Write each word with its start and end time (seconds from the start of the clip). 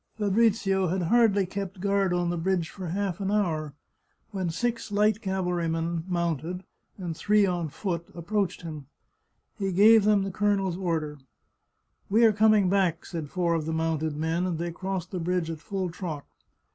Fabrizio 0.17 0.87
had 0.87 1.03
hardly 1.03 1.45
kept 1.45 1.79
guard 1.79 2.11
on 2.11 2.31
the 2.31 2.35
bridge 2.37 2.71
for 2.71 2.87
half 2.87 3.19
an 3.19 3.29
hour 3.29 3.75
when 4.31 4.49
six 4.49 4.91
light 4.91 5.21
cavalry 5.21 5.67
men 5.67 6.03
mounted, 6.07 6.63
and 6.97 7.15
three 7.15 7.45
on 7.45 7.67
69 7.67 7.67
The 7.67 7.71
Chartreuse 7.71 7.75
of 7.75 7.83
Parma 7.83 8.17
foot, 8.17 8.19
approached 8.35 8.61
him. 8.63 8.85
He 9.59 9.71
gave 9.71 10.03
them 10.03 10.23
the 10.23 10.31
colonel's 10.31 10.77
order." 10.77 11.19
We 12.09 12.25
are 12.25 12.33
coming 12.33 12.67
back," 12.67 13.05
said 13.05 13.29
four 13.29 13.53
of 13.53 13.67
the 13.67 13.73
mounted 13.73 14.17
men, 14.17 14.47
and 14.47 14.57
they 14.57 14.71
crossed 14.71 15.11
the 15.11 15.19
bridge 15.19 15.51
at 15.51 15.59
full 15.59 15.91
trot. 15.91 16.25